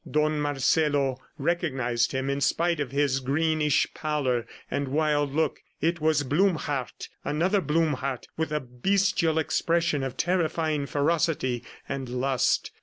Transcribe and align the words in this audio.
Don 0.09 0.41
Marcelo 0.41 1.19
recognized 1.37 2.11
him, 2.11 2.27
in 2.27 2.41
spite 2.41 2.79
of 2.79 2.89
his 2.89 3.19
greenish 3.19 3.85
pallor 3.93 4.47
and 4.71 4.87
wild 4.87 5.31
look. 5.35 5.61
It 5.79 6.01
was 6.01 6.23
Blumhardt 6.23 7.07
another 7.23 7.61
Blumhardt 7.61 8.25
with 8.35 8.51
a 8.51 8.59
bestial 8.59 9.37
expression 9.37 10.01
of 10.01 10.17
terrifying 10.17 10.87
ferocity 10.87 11.63
and 11.87 12.09
lust. 12.09 12.71